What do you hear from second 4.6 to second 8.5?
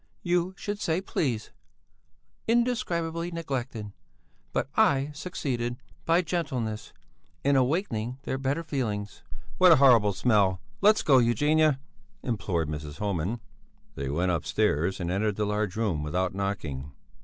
I succeeded, by gentleness, in awakening their